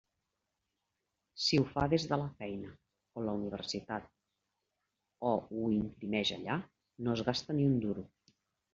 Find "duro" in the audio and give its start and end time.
7.89-8.13